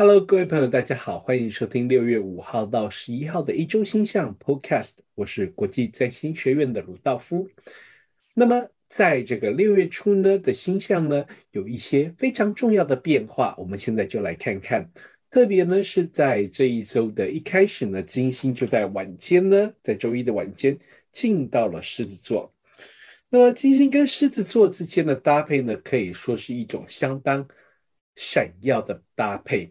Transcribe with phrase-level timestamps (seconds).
[0.00, 4.92] Hello，各位朋友，大家好，欢迎收听六月五号到十一号的一周星象 Podcast。
[5.14, 7.46] 我是国际占星学院的鲁道夫。
[8.32, 14.90] 那么，在这个六月初呢的星象呢，有一些非常重要的变化，我们现在就来看看。
[15.30, 20.78] 特别呢是在这一周的一开始呢，金星就在晚间呢，在周一的晚间
[21.12, 22.50] 进到了狮子座。
[23.28, 27.46] 那么，金星跟狮子座之间的搭配呢，可以说是一种相当。
[28.20, 29.70] 闪耀的搭配。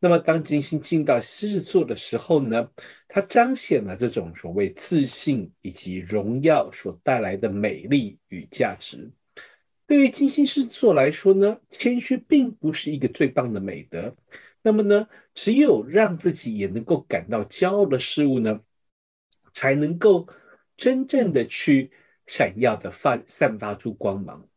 [0.00, 2.70] 那么，当金星进到狮子座的时候呢，
[3.06, 9.12] 它彰显了这种所谓自信以及荣耀所带来的美丽与价值。
[9.86, 14.16] 对于金星狮子座来说呢，谦虚并不是一个最棒的美德。
[14.62, 18.60] 那么呢，只有让自己也能够感到骄傲的事物呢，
[19.52, 20.26] 才能够
[20.78, 21.92] 真正的去
[22.26, 24.48] 闪耀的发散发出光芒。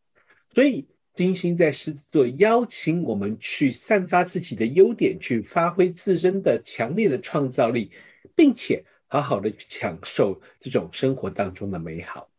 [0.53, 0.87] 所以。
[1.15, 7.89] 金星在狮子座邀请我们去散发自己的优点，去发挥自身的强烈的创造力，
[8.35, 12.29] 并且好好的去享受这种生活当中的美好。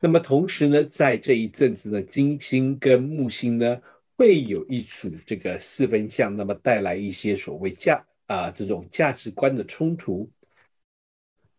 [0.00, 3.80] 那么同时呢，在这一阵子呢，金星跟木星呢
[4.18, 10.30] 会有一组这个四分相，那么带来一些所谓价啊这种价值观的冲突。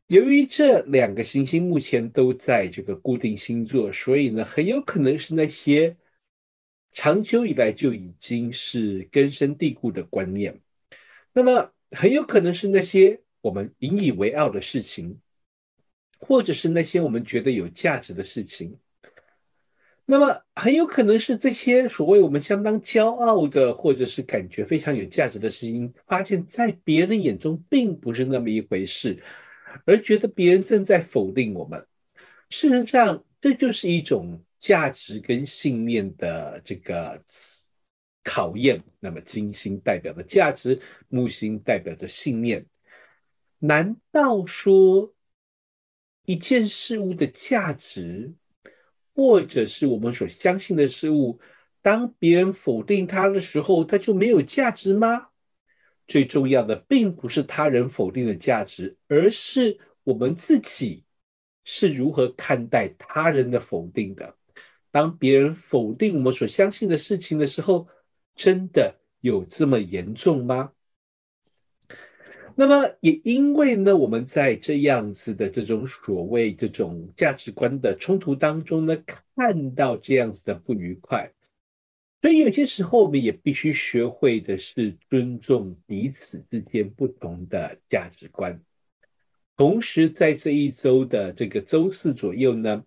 [0.06, 5.98] 由于这两个行星目前都在这个固定星座，所以呢，很有可能是那些。
[6.96, 10.62] 长久以来就已经是根深蒂固的观念，
[11.34, 15.20] 那么很有可能是那些我们引以为傲的事情，
[16.20, 18.80] 或者是那些我们觉得有价值的事情，
[20.06, 29.22] 那么很有可能是这些所谓我们相当骄傲的，或者是感觉非常有价值的事情，发现在别人眼中并不是那么一回事，
[29.86, 31.86] 而觉得别人正在否定我们。
[32.50, 34.45] 事实上，这就是一种。
[34.58, 37.22] 价值跟信念的这个
[38.24, 42.66] 考验，那么金星代表的价值，木星代表着信念。
[43.60, 45.14] 难道说
[46.26, 48.34] 一件事物的价值，
[49.14, 51.40] 或者是我们所相信的事物，
[51.82, 55.30] 当别人否定它的时候，它就没有价值吗？
[56.08, 61.04] 最重要的并不是他人否定的价值，而是我们自己
[61.64, 64.38] 是如何看待他人的否定的。
[64.96, 67.86] 当别人否定我们所相信的事情的时候，
[68.34, 70.72] 真的有这么严重吗？
[72.56, 78.96] 那么也因为呢，我们在这样子的这种所谓这种价值观的冲突当中呢，
[79.36, 81.30] 看到这样子的不愉快，
[82.22, 88.62] 所以有些时候我们也必须学会的是尊重彼此之间不同的价值观。
[89.58, 92.86] 同时，在这一周的这个周四左右呢。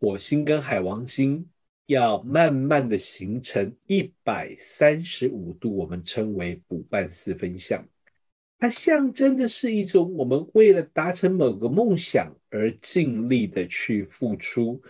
[0.00, 1.46] 火星跟海王星
[1.84, 7.86] 要慢慢的形成一百三十五度，我们称为补半四分相。
[8.58, 14.80] 它象征的是一种我们为了达成某个梦想而尽力的去付出，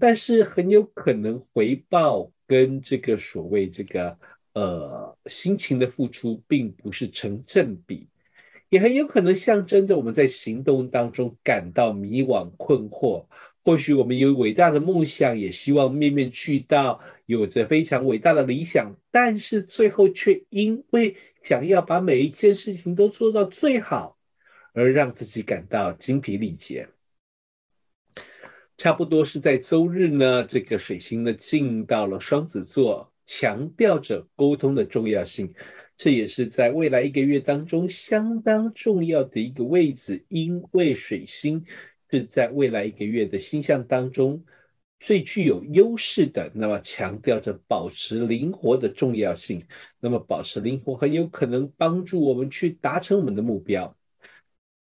[0.00, 4.18] 但是很有可能回报跟这个所谓这个
[4.54, 8.08] 呃心情的付出并不是成正比，
[8.68, 13.26] 也很有可能象征着我们在行动当中感到迷惘困惑。
[13.66, 24.16] 或许我们有伟大的梦想，也希望面面俱到，有着非常伟大的理想，但是最后却因为想要把每一件事情都做到最好，
[24.72, 26.88] 而让自己感到精疲力竭。
[28.76, 35.52] 差不多是在周日呢，这个水星呢进到了双子座，强调着沟通的重要性。
[35.96, 41.64] 这也是在未来一个月当中相当重要的一个位置，因为水星。
[42.10, 44.44] 是在未来一个月的星象当中
[44.98, 49.62] 最具有优势的，那么强调着保持灵活的重要性。
[50.00, 53.94] 那么保持灵活很有可能帮助我们去达成我们的目标。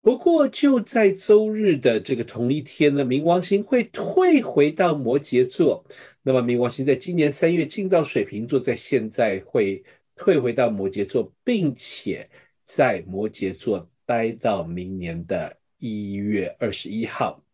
[0.01, 5.85] 不过就在周日的这个同一天呢，冥王星会退回到摩羯座。
[6.23, 9.85] 那么冥王星在今年三月进到水瓶座，在现在会
[10.15, 12.31] 退回到摩羯座，并且
[12.63, 15.58] 在摩羯座待到明年的。
[15.79, 17.45] 一月二十一号，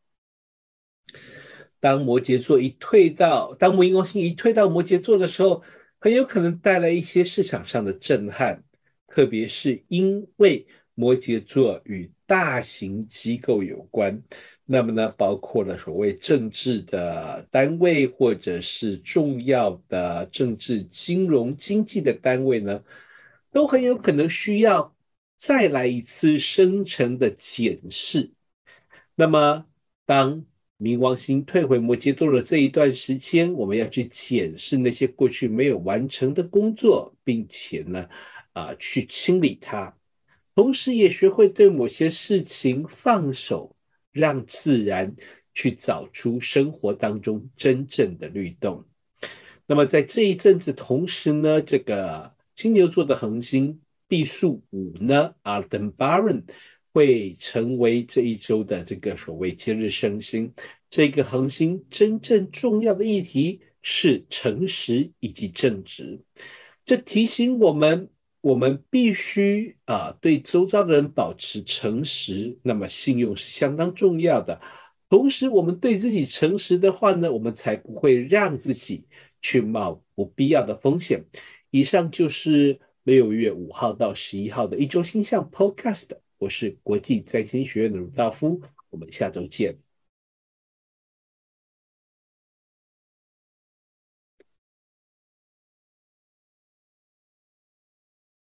[1.79, 5.63] 当摩羯座一退到，当冥王星一退到摩羯座的时候，
[5.99, 8.65] 很有可能带来一些市场上的震撼，
[9.07, 14.23] 特别是因为摩羯座与大型机构有关，
[14.65, 22.83] 那么呢，包括了所谓政治的单位或者是重要的政治、金融、经济的单位呢，
[23.53, 24.94] 都很有可能需要。
[25.37, 28.33] 再来一次深层的检视。
[29.15, 29.67] 那么，
[30.07, 30.45] 当
[30.79, 38.09] 冥王星退回摩羯座的这一段时间，我们要去检视那些过去没有完成的工作，并且呢，
[38.53, 39.97] 啊，去清理它。
[40.55, 43.77] 同时，也学会对某些事情放手，
[44.13, 45.15] 让自然
[45.53, 48.85] 去找出生活当中真正的律动。
[49.67, 56.43] 那么，在这一阵子，同时呢，这个金牛座的恒星毕数五呢，Aldebaran
[56.93, 60.53] 会成为这一周的这个所谓节日升星。
[60.89, 66.21] 这个恒星真正重要的议题是诚实以及正直。
[66.85, 68.09] 这提醒我们。
[68.45, 74.61] 我们必须啊，对周遭的人保持诚实，那么信用是相当重要的。
[75.09, 79.07] 同时，我们对自己诚实的话呢，我们才不会让自己
[79.41, 81.25] 去冒不必要的风险。
[81.71, 86.09] 以上就是六月五号到十一号的一周星象 Podcast，
[86.39, 88.59] 我是国际占星学院的鲁道夫，
[88.89, 89.79] 我们下周见。